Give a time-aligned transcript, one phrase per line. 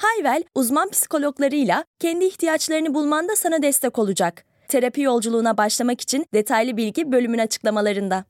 [0.00, 4.44] Hayvel, uzman psikologlarıyla kendi ihtiyaçlarını bulmanda sana destek olacak.
[4.68, 8.24] Terapi yolculuğuna başlamak için detaylı bilgi bölümün açıklamalarında.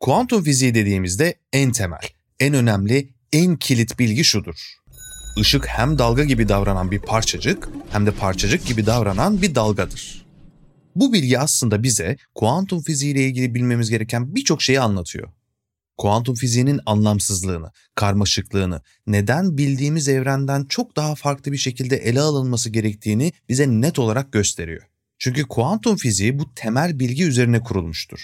[0.00, 2.08] Kuantum fiziği dediğimizde en temel,
[2.40, 4.74] en önemli, en kilit bilgi şudur.
[5.36, 10.26] Işık hem dalga gibi davranan bir parçacık hem de parçacık gibi davranan bir dalgadır.
[10.96, 15.28] Bu bilgi aslında bize kuantum fiziği ile ilgili bilmemiz gereken birçok şeyi anlatıyor.
[15.98, 23.32] Kuantum fiziğinin anlamsızlığını, karmaşıklığını, neden bildiğimiz evrenden çok daha farklı bir şekilde ele alınması gerektiğini
[23.48, 24.82] bize net olarak gösteriyor.
[25.18, 28.20] Çünkü kuantum fiziği bu temel bilgi üzerine kurulmuştur.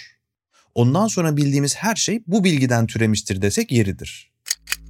[0.75, 4.31] Ondan sonra bildiğimiz her şey bu bilgiden türemiştir desek yeridir.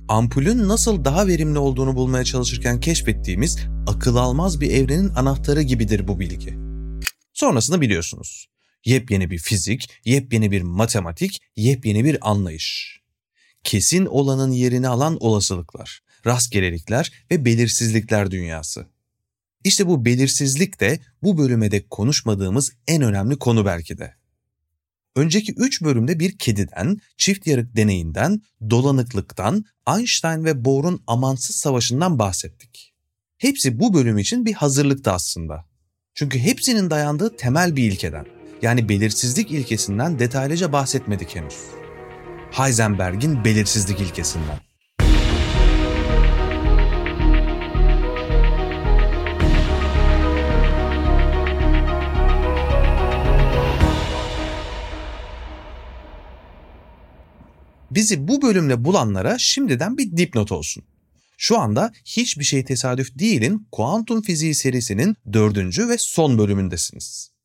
[0.08, 6.20] Ampulün nasıl daha verimli olduğunu bulmaya çalışırken keşfettiğimiz akıl almaz bir evrenin anahtarı gibidir bu
[6.20, 6.58] bilgi.
[7.34, 8.48] Sonrasını biliyorsunuz.
[8.86, 13.00] Yepyeni bir fizik, yepyeni bir matematik, yepyeni bir anlayış.
[13.64, 18.88] Kesin olanın yerini alan olasılıklar, rastgelelikler ve belirsizlikler dünyası.
[19.64, 24.14] İşte bu belirsizlik de bu bölüme de konuşmadığımız en önemli konu belki de.
[25.16, 29.66] Önceki 3 bölümde bir kediden, çift yarık deneyinden, dolanıklıktan,
[29.98, 32.94] Einstein ve Bohr'un amansız savaşından bahsettik.
[33.38, 35.66] Hepsi bu bölüm için bir hazırlıktı aslında.
[36.14, 38.26] Çünkü hepsinin dayandığı temel bir ilkeden,
[38.62, 41.58] yani belirsizlik ilkesinden detaylıca bahsetmedik henüz.
[42.52, 44.60] Heisenberg'in belirsizlik ilkesinden.
[57.92, 60.84] Bizi bu bölümle bulanlara şimdiden bir dipnot olsun.
[61.38, 67.39] Şu anda hiçbir şey tesadüf değilin kuantum fiziği serisinin dördüncü ve son bölümündesiniz.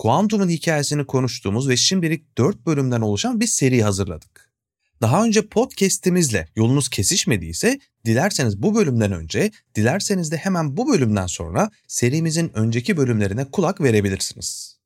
[0.00, 4.50] Kuantumun hikayesini konuştuğumuz ve şimdilik dört bölümden oluşan bir seri hazırladık.
[5.02, 11.70] Daha önce podcast'imizle yolunuz kesişmediyse dilerseniz bu bölümden önce, dilerseniz de hemen bu bölümden sonra
[11.88, 14.78] serimizin önceki bölümlerine kulak verebilirsiniz.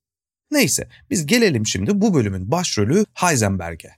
[0.51, 3.91] Neyse biz gelelim şimdi bu bölümün başrolü Heisenberg'e.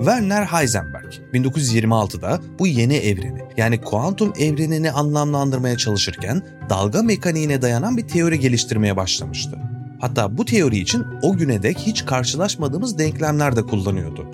[0.00, 8.08] Werner Heisenberg 1926'da bu yeni evreni yani kuantum evrenini anlamlandırmaya çalışırken dalga mekaniğine dayanan bir
[8.08, 9.58] teori geliştirmeye başlamıştı.
[10.00, 14.26] Hatta bu teori için o güne dek hiç karşılaşmadığımız denklemler de kullanıyordu.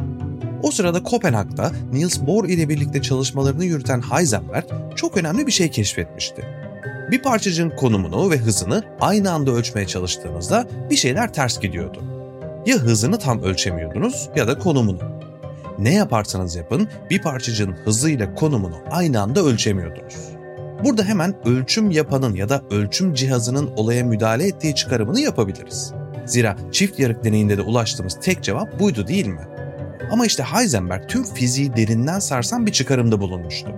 [0.63, 4.65] O sırada Kopenhag'da Niels Bohr ile birlikte çalışmalarını yürüten Heisenberg
[4.97, 6.45] çok önemli bir şey keşfetmişti.
[7.11, 12.03] Bir parçacığın konumunu ve hızını aynı anda ölçmeye çalıştığınızda bir şeyler ters gidiyordu.
[12.67, 15.16] Ya hızını tam ölçemiyordunuz ya da konumunu
[15.79, 20.37] ne yaparsanız yapın bir parçacığın hızıyla konumunu aynı anda ölçemiyordunuz.
[20.85, 25.93] Burada hemen ölçüm yapanın ya da ölçüm cihazının olaya müdahale ettiği çıkarımını yapabiliriz.
[26.27, 29.49] Zira çift yarık deneyinde de ulaştığımız tek cevap buydu değil mi?
[30.11, 33.75] Ama işte Heisenberg tüm fiziği derinden sarsan bir çıkarımda bulunmuştu.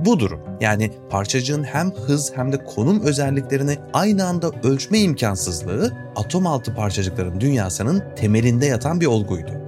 [0.00, 6.46] Bu durum yani parçacığın hem hız hem de konum özelliklerini aynı anda ölçme imkansızlığı atom
[6.46, 9.67] altı parçacıkların dünyasının temelinde yatan bir olguydu.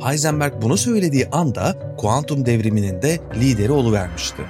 [0.00, 4.42] Heisenberg bunu söylediği anda kuantum devriminin de lideri oluvermişti.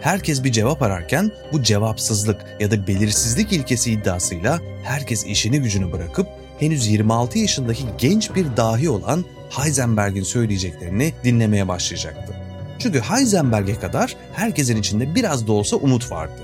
[0.00, 6.26] Herkes bir cevap ararken bu cevapsızlık ya da belirsizlik ilkesi iddiasıyla herkes işini gücünü bırakıp
[6.58, 12.34] henüz 26 yaşındaki genç bir dahi olan Heisenberg'in söyleyeceklerini dinlemeye başlayacaktı.
[12.78, 16.42] Çünkü Heisenberg'e kadar herkesin içinde biraz da olsa umut vardı.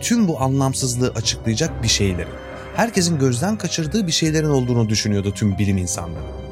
[0.00, 2.32] Tüm bu anlamsızlığı açıklayacak bir şeylerin,
[2.76, 6.43] herkesin gözden kaçırdığı bir şeylerin olduğunu düşünüyordu tüm bilim insanları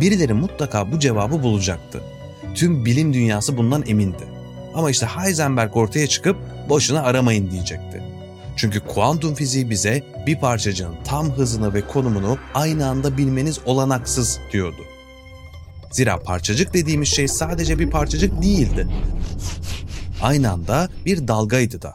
[0.00, 2.02] birileri mutlaka bu cevabı bulacaktı.
[2.54, 4.24] Tüm bilim dünyası bundan emindi.
[4.74, 6.36] Ama işte Heisenberg ortaya çıkıp
[6.68, 8.02] boşuna aramayın diyecekti.
[8.56, 14.84] Çünkü kuantum fiziği bize bir parçacığın tam hızını ve konumunu aynı anda bilmeniz olanaksız diyordu.
[15.90, 18.88] Zira parçacık dediğimiz şey sadece bir parçacık değildi.
[20.22, 21.94] Aynı anda bir dalgaydı da.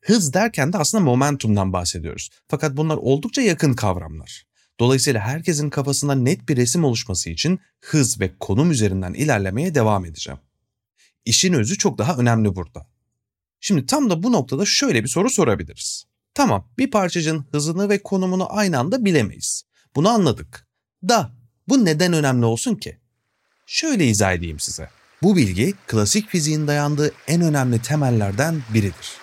[0.00, 2.30] Hız derken de aslında momentumdan bahsediyoruz.
[2.48, 4.44] Fakat bunlar oldukça yakın kavramlar.
[4.82, 10.40] Dolayısıyla herkesin kafasında net bir resim oluşması için hız ve konum üzerinden ilerlemeye devam edeceğim.
[11.24, 12.86] İşin özü çok daha önemli burada.
[13.60, 16.04] Şimdi tam da bu noktada şöyle bir soru sorabiliriz.
[16.34, 19.62] Tamam bir parçacığın hızını ve konumunu aynı anda bilemeyiz.
[19.96, 20.68] Bunu anladık.
[21.08, 21.32] Da
[21.68, 22.98] bu neden önemli olsun ki?
[23.66, 24.88] Şöyle izah edeyim size.
[25.22, 29.16] Bu bilgi klasik fiziğin dayandığı en önemli temellerden biridir.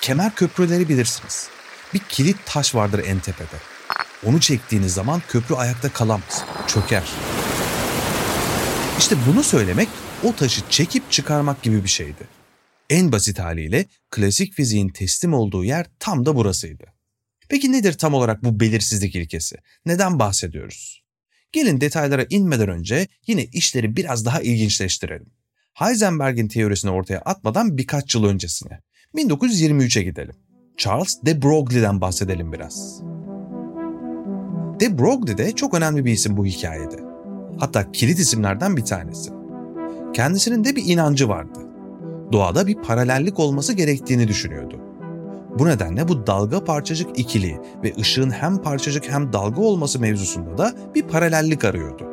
[0.00, 1.48] Kemer köprüleri bilirsiniz.
[1.94, 3.77] Bir kilit taş vardır en tepede.
[4.26, 7.04] Onu çektiğiniz zaman köprü ayakta kalamaz, çöker.
[8.98, 9.88] İşte bunu söylemek
[10.24, 12.28] o taşı çekip çıkarmak gibi bir şeydi.
[12.90, 16.84] En basit haliyle klasik fiziğin teslim olduğu yer tam da burasıydı.
[17.48, 19.56] Peki nedir tam olarak bu belirsizlik ilkesi?
[19.86, 21.02] Neden bahsediyoruz?
[21.52, 25.32] Gelin detaylara inmeden önce yine işleri biraz daha ilginçleştirelim.
[25.74, 28.80] Heisenberg'in teorisini ortaya atmadan birkaç yıl öncesine.
[29.14, 30.34] 1923'e gidelim.
[30.76, 33.02] Charles de Broglie'den bahsedelim biraz.
[34.80, 36.96] De Broglie de çok önemli bir isim bu hikayede.
[37.58, 39.30] Hatta kilit isimlerden bir tanesi.
[40.12, 41.58] Kendisinin de bir inancı vardı.
[42.32, 44.80] Doğada bir paralellik olması gerektiğini düşünüyordu.
[45.58, 50.74] Bu nedenle bu dalga parçacık ikili ve ışığın hem parçacık hem dalga olması mevzusunda da
[50.94, 52.06] bir paralellik arıyordu.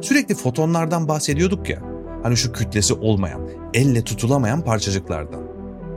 [0.00, 1.82] Sürekli fotonlardan bahsediyorduk ya,
[2.22, 3.40] hani şu kütlesi olmayan,
[3.74, 5.42] elle tutulamayan parçacıklardan.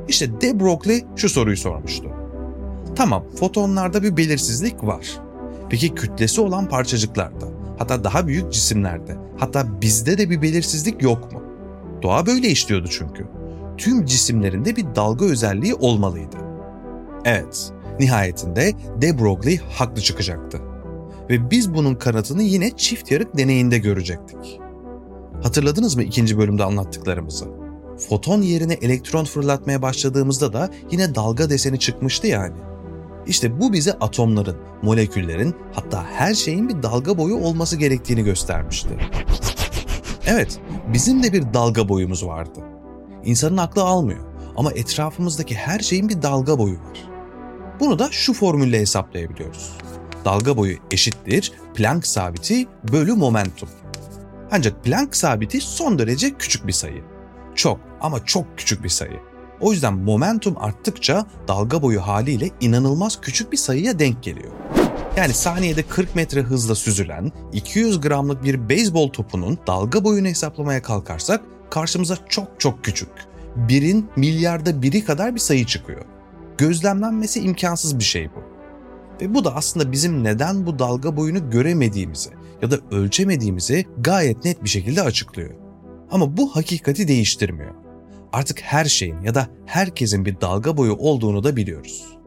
[0.07, 2.09] İşte de Broglie şu soruyu sormuştu.
[2.95, 5.21] Tamam, fotonlarda bir belirsizlik var.
[5.71, 7.45] Peki kütlesi olan parçacıklarda,
[7.77, 11.43] hatta daha büyük cisimlerde, hatta bizde de bir belirsizlik yok mu?
[12.01, 13.27] Doğa böyle işliyordu çünkü.
[13.77, 16.37] Tüm cisimlerinde bir dalga özelliği olmalıydı.
[17.25, 20.59] Evet, nihayetinde de Broglie haklı çıkacaktı.
[21.29, 24.59] Ve biz bunun kanıtını yine çift yarık deneyinde görecektik.
[25.43, 27.45] Hatırladınız mı ikinci bölümde anlattıklarımızı?
[28.09, 32.55] Foton yerine elektron fırlatmaya başladığımızda da yine dalga deseni çıkmıştı yani.
[33.27, 38.89] İşte bu bize atomların, moleküllerin hatta her şeyin bir dalga boyu olması gerektiğini göstermişti.
[40.25, 40.59] Evet,
[40.93, 42.59] bizim de bir dalga boyumuz vardı.
[43.23, 44.19] İnsanın aklı almıyor
[44.57, 47.09] ama etrafımızdaki her şeyin bir dalga boyu var.
[47.79, 49.71] Bunu da şu formülle hesaplayabiliyoruz.
[50.25, 53.69] Dalga boyu eşittir Planck sabiti bölü momentum.
[54.51, 57.03] Ancak Planck sabiti son derece küçük bir sayı.
[57.55, 59.19] Çok ama çok küçük bir sayı.
[59.61, 64.51] O yüzden momentum arttıkça dalga boyu haliyle inanılmaz küçük bir sayıya denk geliyor.
[65.17, 71.41] Yani saniyede 40 metre hızla süzülen 200 gramlık bir beyzbol topunun dalga boyunu hesaplamaya kalkarsak
[71.69, 73.09] karşımıza çok çok küçük,
[73.55, 76.05] birin milyarda biri kadar bir sayı çıkıyor.
[76.57, 78.43] Gözlemlenmesi imkansız bir şey bu.
[79.21, 82.29] Ve bu da aslında bizim neden bu dalga boyunu göremediğimizi
[82.61, 85.51] ya da ölçemediğimizi gayet net bir şekilde açıklıyor.
[86.11, 87.80] Ama bu hakikati değiştirmiyor.
[88.33, 92.17] Artık her şeyin ya da herkesin bir dalga boyu olduğunu da biliyoruz.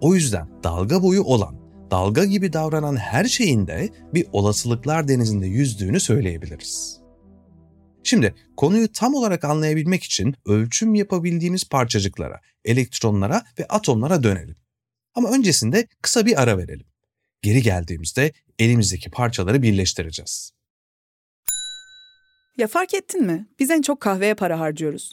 [0.00, 1.56] O yüzden dalga boyu olan,
[1.90, 7.00] dalga gibi davranan her şeyin de bir olasılıklar denizinde yüzdüğünü söyleyebiliriz.
[8.02, 14.56] Şimdi konuyu tam olarak anlayabilmek için ölçüm yapabildiğimiz parçacıklara, elektronlara ve atomlara dönelim.
[15.14, 16.86] Ama öncesinde kısa bir ara verelim.
[17.42, 20.50] Geri geldiğimizde elimizdeki parçaları birleştireceğiz.
[22.58, 23.46] Ya fark ettin mi?
[23.58, 25.12] Biz en çok kahveye para harcıyoruz.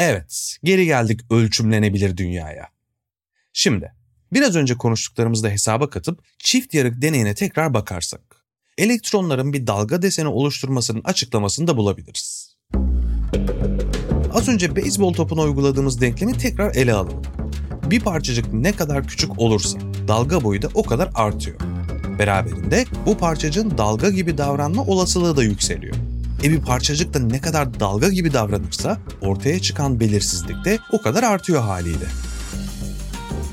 [0.00, 2.68] Evet, geri geldik ölçümlenebilir dünyaya.
[3.52, 3.92] Şimdi,
[4.32, 8.20] biraz önce konuştuklarımızı da hesaba katıp çift yarık deneyine tekrar bakarsak,
[8.78, 12.56] elektronların bir dalga deseni oluşturmasının açıklamasını da bulabiliriz.
[14.32, 17.22] Az önce beyzbol topuna uyguladığımız denklemi tekrar ele alalım.
[17.90, 19.78] Bir parçacık ne kadar küçük olursa
[20.08, 21.60] dalga boyu da o kadar artıyor.
[22.18, 25.96] Beraberinde bu parçacığın dalga gibi davranma olasılığı da yükseliyor.
[26.44, 31.22] E bir parçacık da ne kadar dalga gibi davranırsa ortaya çıkan belirsizlik de o kadar
[31.22, 32.06] artıyor haliyle.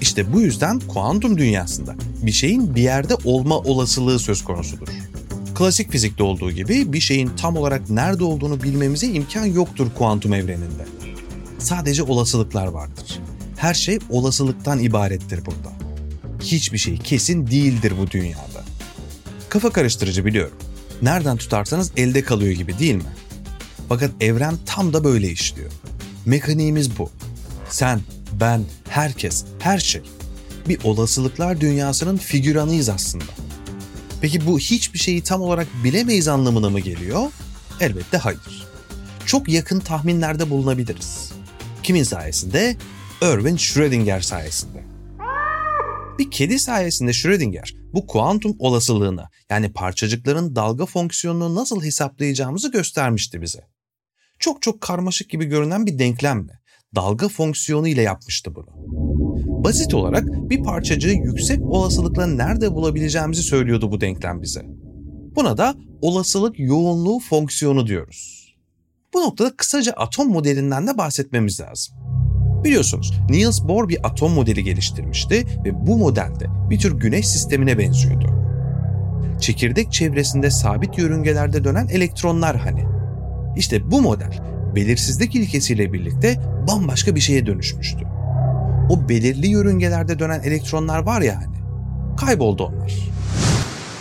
[0.02, 4.88] İşte bu yüzden kuantum dünyasında bir şeyin bir yerde olma olasılığı söz konusudur.
[5.56, 10.86] Klasik fizikte olduğu gibi bir şeyin tam olarak nerede olduğunu bilmemize imkan yoktur kuantum evreninde.
[11.60, 13.20] Sadece olasılıklar vardır.
[13.58, 15.72] Her şey olasılıktan ibarettir burada.
[16.42, 18.64] Hiçbir şey kesin değildir bu dünyada.
[19.50, 20.58] Kafa karıştırıcı biliyorum
[21.02, 23.04] nereden tutarsanız elde kalıyor gibi değil mi?
[23.90, 25.72] Fakat evren tam da böyle işliyor.
[26.26, 27.10] Mekaniğimiz bu.
[27.70, 28.00] Sen,
[28.40, 30.02] ben, herkes, her şey.
[30.70, 33.24] bir olasılıklar dünyasının figüranıyız aslında.
[34.22, 37.32] Peki bu hiçbir şeyi tam olarak bilemeyiz anlamına mı geliyor?
[37.80, 38.68] Elbette hayır.
[39.26, 41.32] Çok yakın tahminlerde bulunabiliriz.
[41.84, 42.78] Kimin sayesinde?
[43.22, 44.84] Erwin Schrödinger sayesinde.
[46.20, 53.68] Bir kedi sayesinde Schrödinger bu kuantum olasılığını yani parçacıkların dalga fonksiyonunu nasıl hesaplayacağımızı göstermişti bize.
[54.40, 56.60] Çok çok karmaşık gibi görünen bir denklemle
[56.96, 58.68] dalga fonksiyonu ile yapmıştı bunu.
[59.64, 64.62] Basit olarak bir parçacığı yüksek olasılıkla nerede bulabileceğimizi söylüyordu bu denklem bize.
[65.36, 68.54] Buna da olasılık yoğunluğu fonksiyonu diyoruz.
[69.14, 71.96] Bu noktada kısaca atom modelinden de bahsetmemiz lazım.
[72.64, 78.38] Biliyorsunuz Niels Bohr bir atom modeli geliştirmişti ve bu modelde bir tür güneş sistemine benziyordu.
[79.40, 82.86] Çekirdek çevresinde sabit yörüngelerde dönen elektronlar hani.
[83.58, 84.40] İşte bu model
[84.76, 88.00] belirsizlik ilkesiyle birlikte bambaşka bir şeye dönüşmüştü.
[88.90, 91.56] O belirli yörüngelerde dönen elektronlar var ya hani.
[92.18, 92.94] Kayboldu onlar.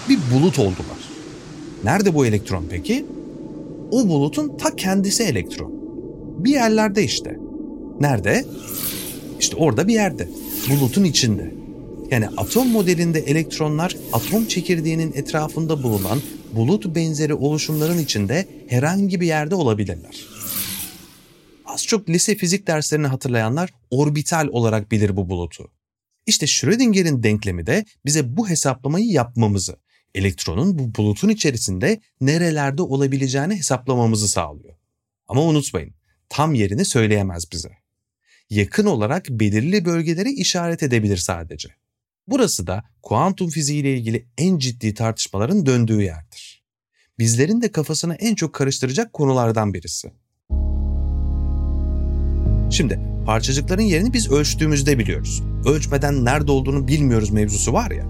[0.08, 0.98] Bir bulut oldular.
[1.84, 3.06] Nerede bu elektron peki?
[3.90, 5.72] O bulutun ta kendisi elektron.
[6.38, 7.36] Bir yerlerde işte.
[8.00, 8.44] Nerede?
[9.40, 10.28] İşte orada bir yerde.
[10.70, 11.54] Bulutun içinde.
[12.10, 16.20] Yani atom modelinde elektronlar atom çekirdeğinin etrafında bulunan
[16.52, 20.26] bulut benzeri oluşumların içinde herhangi bir yerde olabilirler.
[21.66, 25.70] Az çok lise fizik derslerini hatırlayanlar orbital olarak bilir bu bulutu.
[26.26, 29.76] İşte Schrödinger'in denklemi de bize bu hesaplamayı yapmamızı,
[30.14, 34.74] elektronun bu bulutun içerisinde nerelerde olabileceğini hesaplamamızı sağlıyor.
[35.28, 35.94] Ama unutmayın,
[36.28, 37.85] tam yerini söyleyemez bize.
[38.50, 41.68] Yakın olarak belirli bölgeleri işaret edebilir sadece.
[42.28, 46.64] Burası da kuantum fiziği ile ilgili en ciddi tartışmaların döndüğü yerdir.
[47.18, 50.12] Bizlerin de kafasını en çok karıştıracak konulardan birisi.
[52.70, 55.42] Şimdi parçacıkların yerini biz ölçtüğümüzde biliyoruz.
[55.66, 58.06] Ölçmeden nerede olduğunu bilmiyoruz mevzusu var ya.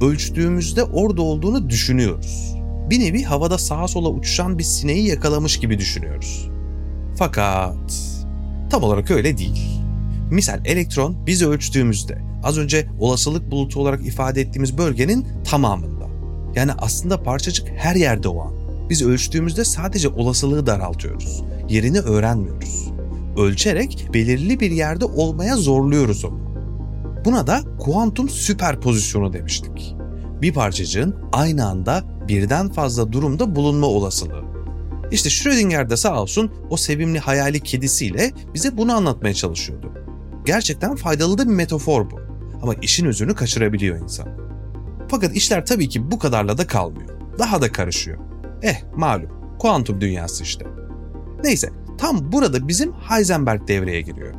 [0.00, 2.54] Ölçtüğümüzde orada olduğunu düşünüyoruz.
[2.90, 6.48] Bir nevi havada sağa sola uçuşan bir sineği yakalamış gibi düşünüyoruz.
[7.18, 8.21] Fakat
[8.72, 9.80] tam olarak öyle değil.
[10.30, 16.08] Misal elektron biz ölçtüğümüzde az önce olasılık bulutu olarak ifade ettiğimiz bölgenin tamamında.
[16.54, 18.52] Yani aslında parçacık her yerde o an.
[18.90, 21.42] Biz ölçtüğümüzde sadece olasılığı daraltıyoruz.
[21.68, 22.90] Yerini öğrenmiyoruz.
[23.36, 26.40] Ölçerek belirli bir yerde olmaya zorluyoruz onu.
[27.24, 29.96] Buna da kuantum süperpozisyonu demiştik.
[30.42, 34.51] Bir parçacığın aynı anda birden fazla durumda bulunma olasılığı.
[35.12, 39.92] İşte Schrödinger de sağ olsun o sevimli hayali kedisiyle bize bunu anlatmaya çalışıyordu.
[40.44, 42.20] Gerçekten faydalı da bir metafor bu.
[42.62, 44.28] Ama işin özünü kaçırabiliyor insan.
[45.08, 47.08] Fakat işler tabii ki bu kadarla da kalmıyor.
[47.38, 48.18] Daha da karışıyor.
[48.62, 50.66] Eh malum kuantum dünyası işte.
[51.44, 54.34] Neyse tam burada bizim Heisenberg devreye giriyor.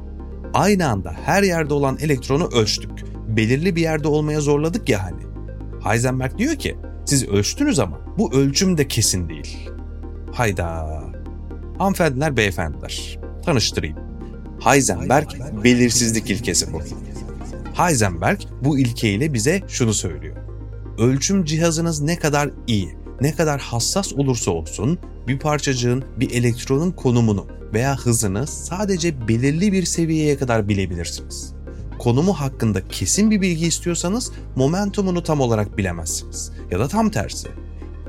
[0.54, 2.92] Aynı anda her yerde olan elektronu ölçtük.
[3.28, 5.22] Belirli bir yerde olmaya zorladık ya hani.
[5.84, 9.73] Heisenberg diyor ki siz ölçtünüz ama bu ölçüm de kesin değil.
[10.34, 11.04] Hayda.
[11.78, 13.20] Hanımefendiler, beyefendiler.
[13.46, 13.98] Tanıştırayım.
[14.60, 15.28] Heisenberg
[15.64, 16.82] belirsizlik ilkesi bu.
[17.74, 20.38] Heisenberg bu ilkeyle bize şunu söylüyor.
[20.98, 27.48] Ölçüm cihazınız ne kadar iyi, ne kadar hassas olursa olsun bir parçacığın, bir elektronun konumunu
[27.74, 31.54] veya hızını sadece belirli bir seviyeye kadar bilebilirsiniz.
[32.00, 36.52] Konumu hakkında kesin bir bilgi istiyorsanız momentumunu tam olarak bilemezsiniz.
[36.72, 37.48] Ya da tam tersi.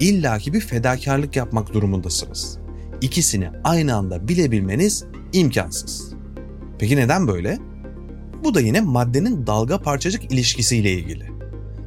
[0.01, 2.59] İlla ki bir fedakarlık yapmak durumundasınız.
[3.01, 6.15] İkisini aynı anda bilebilmeniz imkansız.
[6.79, 7.59] Peki neden böyle?
[8.45, 11.31] Bu da yine maddenin dalga parçacık ilişkisiyle ilgili.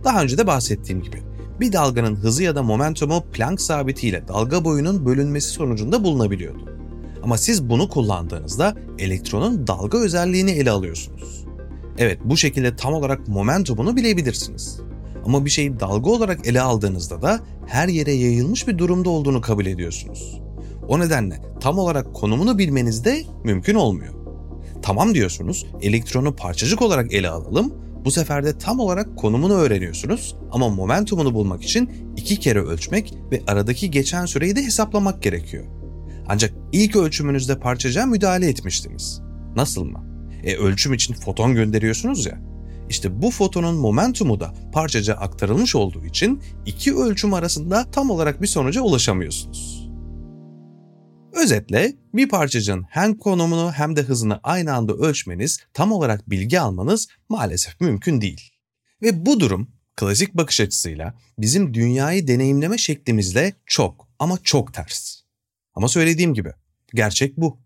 [0.03, 1.27] Daha önce de bahsettiğim gibi
[1.59, 6.69] bir dalganın hızı ya da momentumu Planck sabitiyle dalga boyunun bölünmesi sonucunda bulunabiliyordu.
[7.23, 11.45] Ama siz bunu kullandığınızda elektronun dalga özelliğini ele alıyorsunuz.
[11.97, 14.79] Evet bu şekilde tam olarak momentumunu bilebilirsiniz.
[15.27, 19.65] Ama bir şeyi dalga olarak ele aldığınızda da her yere yayılmış bir durumda olduğunu kabul
[19.65, 20.41] ediyorsunuz.
[20.87, 24.13] O nedenle tam olarak konumunu bilmeniz de mümkün olmuyor.
[24.81, 27.73] Tamam diyorsunuz, elektronu parçacık olarak ele alalım.
[28.05, 33.41] Bu sefer de tam olarak konumunu öğreniyorsunuz ama momentumunu bulmak için iki kere ölçmek ve
[33.47, 35.65] aradaki geçen süreyi de hesaplamak gerekiyor.
[36.27, 39.21] Ancak ilk ölçümünüzde parçacığa müdahale etmiştiniz.
[39.55, 40.03] Nasıl mı?
[40.43, 42.56] E ölçüm için foton gönderiyorsunuz ya.
[42.89, 48.47] İşte bu fotonun momentumu da parçacığa aktarılmış olduğu için iki ölçüm arasında tam olarak bir
[48.47, 49.89] sonuca ulaşamıyorsunuz.
[51.33, 57.07] Özetle bir parçacığın hem konumunu hem de hızını aynı anda ölçmeniz, tam olarak bilgi almanız
[57.29, 58.51] maalesef mümkün değil.
[59.01, 65.21] Ve bu durum klasik bakış açısıyla bizim dünyayı deneyimleme şeklimizle çok ama çok ters.
[65.73, 66.51] Ama söylediğim gibi
[66.93, 67.59] gerçek bu.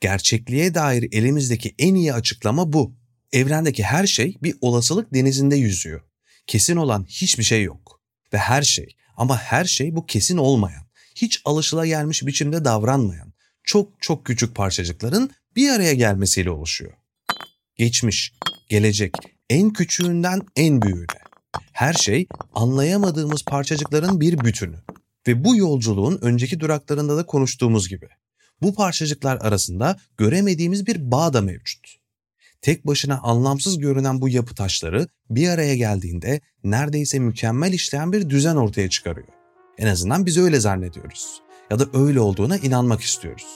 [0.00, 2.99] Gerçekliğe dair elimizdeki en iyi açıklama bu.
[3.32, 6.00] Evrendeki her şey bir olasılık denizinde yüzüyor.
[6.46, 8.00] Kesin olan hiçbir şey yok.
[8.32, 13.32] Ve her şey ama her şey bu kesin olmayan, hiç alışılagelmiş biçimde davranmayan,
[13.64, 16.92] çok çok küçük parçacıkların bir araya gelmesiyle oluşuyor.
[17.76, 18.32] Geçmiş,
[18.68, 19.14] gelecek,
[19.50, 21.20] en küçüğünden en büyüğüne.
[21.72, 24.76] Her şey anlayamadığımız parçacıkların bir bütünü.
[25.26, 28.08] Ve bu yolculuğun önceki duraklarında da konuştuğumuz gibi.
[28.62, 31.99] Bu parçacıklar arasında göremediğimiz bir bağ da mevcut.
[32.62, 38.56] Tek başına anlamsız görünen bu yapı taşları bir araya geldiğinde neredeyse mükemmel işleyen bir düzen
[38.56, 39.28] ortaya çıkarıyor.
[39.78, 41.42] En azından biz öyle zannediyoruz.
[41.70, 43.46] Ya da öyle olduğuna inanmak istiyoruz.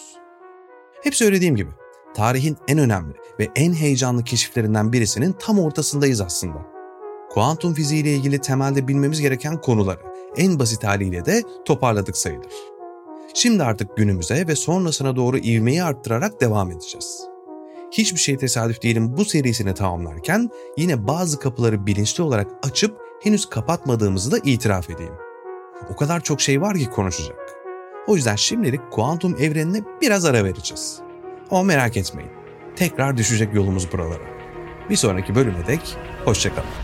[1.03, 1.71] Hep söylediğim gibi
[2.17, 6.67] tarihin en önemli ve en heyecanlı keşiflerinden birisinin tam ortasındayız aslında.
[7.31, 10.01] Kuantum fiziği ile ilgili temelde bilmemiz gereken konuları
[10.37, 12.53] en basit haliyle de toparladık sayılır.
[13.35, 17.34] Şimdi artık günümüze ve sonrasına doğru ivmeyi arttırarak devam edeceğiz.
[17.99, 24.31] Hiçbir şey tesadüf değilim bu serisini tamamlarken yine bazı kapıları bilinçli olarak açıp henüz kapatmadığımızı
[24.33, 25.15] da itiraf edeyim.
[25.93, 27.39] O kadar çok şey var ki konuşacak.
[28.07, 31.01] O yüzden şimdilik kuantum evrenine biraz ara vereceğiz.
[31.51, 32.31] Ama merak etmeyin.
[32.77, 34.25] Tekrar düşecek yolumuz buralara.
[34.91, 36.84] Bir sonraki bölüme dek hoşçakalın.